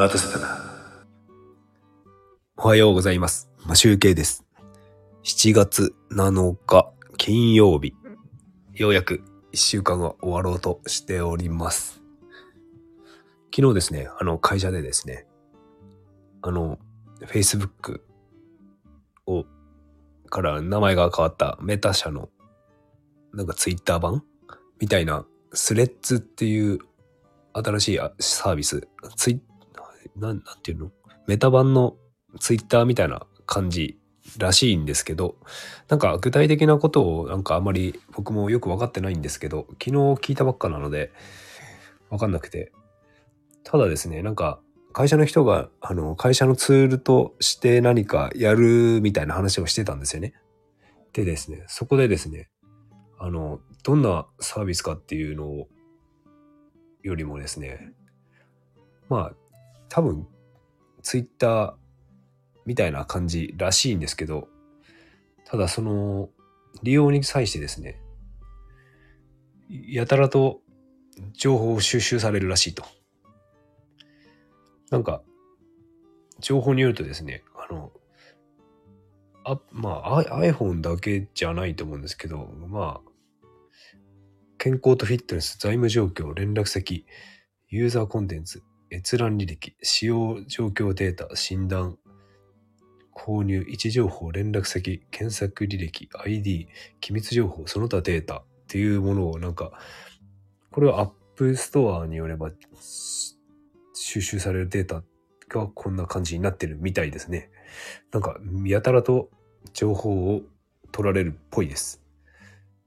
[0.00, 0.58] 待たせたな。
[2.56, 3.50] おはようございます。
[3.66, 4.46] まあ、集計です。
[5.24, 7.92] 7月7日金曜日。
[8.72, 12.00] ようやく1週間が終わろうとしております。
[13.54, 15.26] 昨日ですね、あの会社でですね、
[16.40, 16.78] あの、
[17.26, 18.00] Facebook
[19.26, 19.44] を、
[20.30, 22.30] から名前が変わったメタ社の、
[23.34, 24.24] なんか Twitter 版？
[24.78, 26.78] みたいな、スレッズっていう
[27.52, 29.49] 新しいサービス、ツイッ
[30.16, 30.90] なん、なんていうの？
[31.26, 31.96] メタ版の
[32.38, 33.98] ツイッターみたいな感じ
[34.38, 35.36] らしいんですけど、
[35.88, 41.12] なんか具体的なことをなんかあまり僕もよく分かってないんですけど、昨日聞いたばっかなので、
[42.10, 42.72] 分かんなくて。
[43.62, 44.60] ただですね、なんか
[44.92, 50.34] 会社の人が、あの、会社のツールとして何かやるみたいな話をしてたんですよね。
[51.12, 52.50] でですね、そこでですね、
[53.18, 55.68] あの、どんなサービスかっていうのを、
[57.02, 57.92] よりもですね、
[59.08, 59.36] まあ、
[59.90, 60.26] 多分、
[61.02, 61.74] ツイッター
[62.64, 64.48] みたいな感じらしいんですけど、
[65.44, 66.30] ただその、
[66.82, 68.00] 利用に際してですね、
[69.68, 70.60] やたらと
[71.32, 72.84] 情報を収集されるらしいと。
[74.90, 75.22] なんか、
[76.38, 77.92] 情報によるとですね、あの、
[79.44, 83.10] あまあ、iPhone だけじゃないと思うんですけど、まあ、
[84.58, 87.06] 健康とフィットネス、財務状況、連絡先、
[87.68, 91.98] ユーザーコンテンツ、閲覧履歴、使用状況データ、診断、
[93.14, 96.68] 購入、位置情報、連絡先、検索履歴、ID、
[97.00, 99.72] 機密情報、その他データっていうものをなんか、
[100.72, 102.50] これは App Store によれば
[103.94, 105.02] 収集されるデータ
[105.48, 107.50] がこんな感じになってるみたいですね。
[108.12, 109.30] なんか、やたらと
[109.72, 110.42] 情報を
[110.92, 112.02] 取られるっぽいです。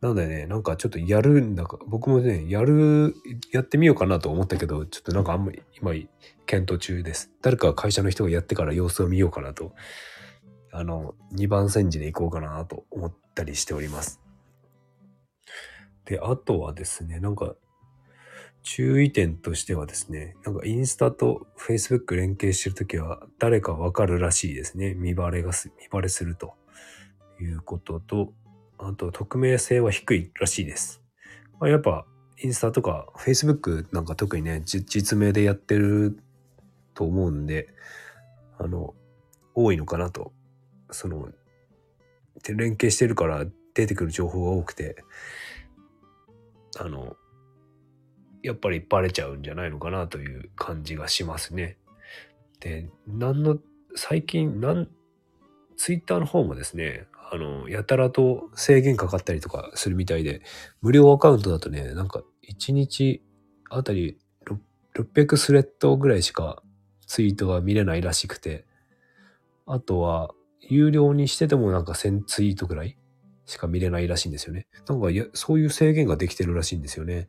[0.00, 3.14] なのでね、なんかちょっとやるんだか、僕もね、やる、
[3.52, 5.92] やってみようかなと思ったけど、ちょっとなんかあんまり今
[6.46, 7.30] 検討中です。
[7.42, 9.74] 誰か会社の人がやってから様子を見ようかなと、
[10.72, 14.20] あの、2番煎じで行こうかなと思ったりしております。
[16.06, 17.54] で、あとはですね、なんか、
[18.62, 24.94] 注意点としてはですね、なんかインスタと Facebook 連携してるときは誰かわかるらしいですね。
[24.94, 26.54] 見バレがす、見バレすると
[27.40, 28.32] いうことと、
[28.82, 31.02] あと匿名性は低いらしいです。
[31.60, 32.06] まあ、やっぱ
[32.42, 36.18] インスタとか Facebook なんか特にね、実名でやってる
[36.94, 37.68] と思うんで、
[38.58, 38.94] あの、
[39.54, 40.32] 多いのかなと。
[40.90, 41.28] その、
[42.48, 45.04] 連携してるから出てくる情報が多くて、
[46.78, 47.16] あの、
[48.42, 51.76] やっぱりバレちゃうんじゃないのかなという感じがしますね。
[52.60, 53.58] で、なんの、
[53.94, 54.88] 最近、なん、
[55.76, 60.42] ツイッターの方もですね、あの、やたらと制限かかったりとかするみたいで、
[60.82, 63.22] 無料アカウントだとね、なんか1日
[63.70, 64.18] あたり
[64.94, 66.62] 600スレッドぐらいしか
[67.06, 68.66] ツイートが見れないらしくて、
[69.66, 72.96] あとは、有料にしててもなんか1000ツイートぐらい
[73.46, 74.66] しか見れないらしいんですよね。
[74.88, 77.28] なんかや、そういう制限ができてるらしいんですよね。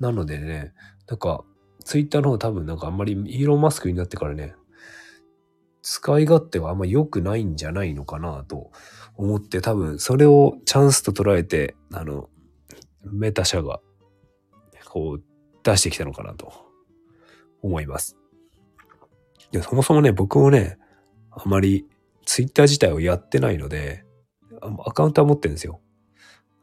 [0.00, 0.72] なのでね、
[1.06, 1.44] なんか、
[1.84, 4.54] ツイッターの方多分なんかあんまりイーロン・マスクになってからね、
[5.90, 8.72] 使い勝手はあんま良くないんじゃないのかなと
[9.16, 12.28] 思って多分それをチャンスと捉えて、あの、
[13.10, 13.80] メタ社が
[14.84, 15.22] こう
[15.62, 16.52] 出してきたのかなと
[17.62, 18.18] 思います。
[19.50, 20.76] で、そもそもね、僕もね、
[21.30, 21.86] あまり
[22.26, 24.04] ツイッター自体をやってないので、
[24.84, 25.80] アカウントは持ってるんですよ。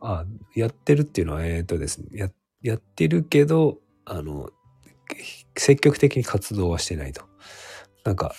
[0.00, 2.30] あ、やってるっていうのは、えっ、とですね、や、
[2.62, 4.48] やってるけど、あの、
[5.58, 7.24] 積極的に活動はしてないと。
[8.04, 8.34] なんか、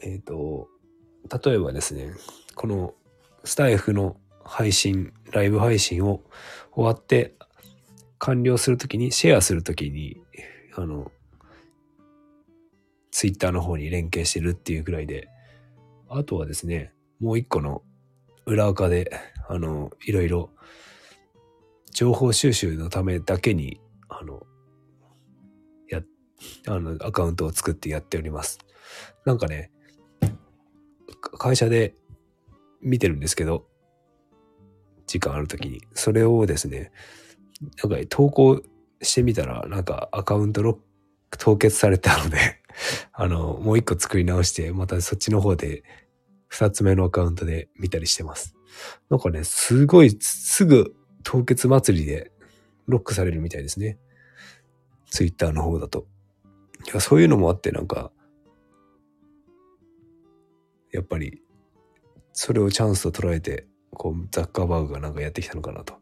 [0.00, 0.68] えっ、と、
[1.44, 2.12] 例えばですね、
[2.54, 2.94] この
[3.44, 6.22] スタイフの配信、ライブ配信を
[6.72, 7.34] 終わって
[8.18, 10.20] 完了するときに、シェアするときに、
[10.74, 11.10] あの、
[13.10, 15.28] ツイッターの方に連携してるっていうぐらいで、
[16.08, 17.82] あとはですね、もう一個の
[18.46, 19.10] 裏垢で、
[19.48, 20.50] あの、いろいろ
[21.92, 24.46] 情報収集のためだけに、あの、
[25.88, 26.02] や、
[26.68, 28.58] あの、アカウントを作ってやっております。
[29.24, 29.70] なんかね、
[31.38, 31.94] 会社で
[32.82, 33.66] 見てるんですけど、
[35.06, 36.92] 時間あるときに、それをですね、
[37.82, 38.62] なんか投稿
[39.02, 40.76] してみたら、なんかアカウントロッ
[41.30, 42.38] ク凍結されたので、
[43.12, 45.82] あの、もう一個作り直して、またそっちの方で、
[46.46, 48.54] 二つ目のアカウントで見たりしてます。
[49.10, 52.32] なんかね、すごい、すぐ凍結祭りで
[52.86, 53.98] ロックされるみたいですね。
[55.10, 56.06] ツイッターの方だと。
[56.86, 58.12] いや、そういうのもあって、なんか、
[60.92, 61.42] やっぱり、
[62.32, 65.94] それをチャンスと捉えて、こう、ザッカーバーグがなんかやってきたのかなと。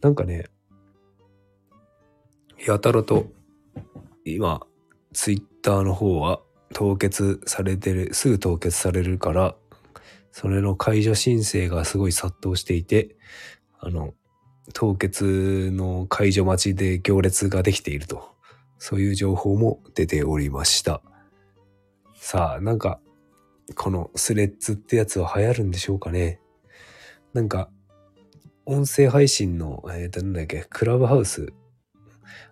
[0.00, 0.46] なんかね、
[2.66, 3.26] やたらと
[4.24, 4.66] 今、
[5.12, 6.40] ツイッターの方は
[6.72, 9.54] 凍結されてる、すぐ凍結されるから、
[10.32, 13.16] それの解除申請がすごい殺到していて、
[13.78, 14.14] あの、
[14.72, 18.34] 凍結の解除待ちで行列ができていると、
[18.78, 21.02] そういう情報も出ておりました。
[22.26, 23.00] さあ、なんか、
[23.76, 26.40] このスレッズってやつは流行るんでしょうかね。
[27.34, 27.68] なんか、
[28.64, 31.52] 音声配信の、えっ、ー、と、なんだっけ、クラブハウス。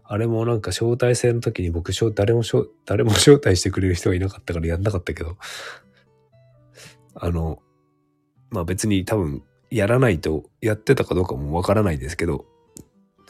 [0.05, 2.43] あれもなんか招待制の時に僕、誰も、
[2.85, 5.39] 誰も招待してくれる人がいなかったからやんなかったけど、
[7.15, 7.63] あの、
[8.51, 12.45] まあ別に多分やらないとやってたかどうかもわからないですけど、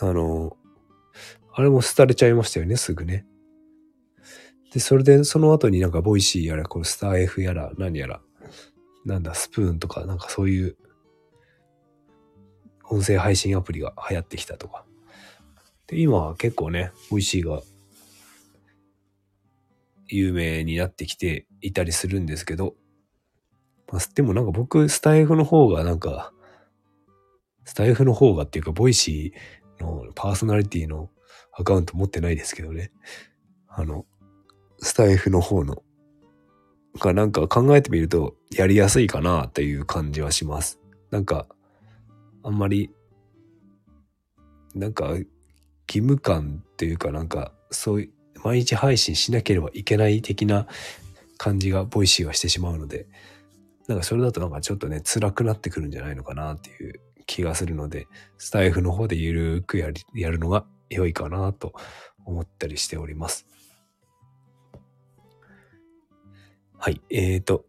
[0.00, 0.56] あの、
[1.52, 3.26] あれも廃れちゃいましたよね、すぐね。
[4.72, 8.20] で、それでその後になんか Voicy やら、このスター F やら、何やら、
[9.04, 10.76] なんだ、スプーンとか、なんかそういう
[12.88, 14.84] 音声配信アプリが流行ってきたとか。
[15.86, 17.62] で、今は結構ね、 Voicy が
[20.08, 22.74] 有名になってきていたりするんですけど、
[23.90, 26.32] まあ、でもなんか僕、スタエフの方がなんか、
[27.64, 31.10] スタエフの方がっていうか、 Voicy のパーソナリティの
[31.52, 32.90] アカウント持ってないですけどね。
[33.68, 34.06] あの、
[34.82, 35.82] スタエフの方の、
[36.98, 40.80] がなんか考えてみるとやりやすいかなっていう感じはします。
[41.10, 41.46] なんか、
[42.42, 42.90] あんまり、
[44.74, 45.10] なんか、
[45.88, 48.10] 義務感っていうかなんか、そういう、
[48.42, 50.66] 毎日配信しなければいけない的な
[51.38, 53.06] 感じが Voicy はしてしまうので、
[53.86, 61.72] なんかそれだとなんかちょっとね、辛くなってくるんじゃないのかなっていう気がするので、スタイフの方でゆるくやり、やるのが良いかなと
[62.24, 63.46] 思ったりしております。
[66.84, 67.00] はい。
[67.10, 67.64] えーと、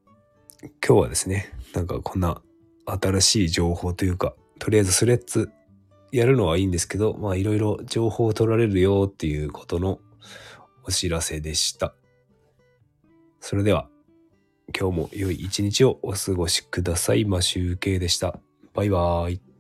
[0.84, 2.42] 今日はですね、なんかこんな
[2.88, 5.52] 新しい情報というか、とりあえずスレッズ
[6.12, 10.00] やるのはいいんですけど、まあいろいろ情報を取られるよっていうことの
[10.84, 11.94] お知らせでした。
[13.40, 13.88] それでは
[14.76, 17.24] 今日も良い一日をお過ごしください。
[17.24, 18.40] マシュウケイでした。
[18.74, 19.53] バイバーイ。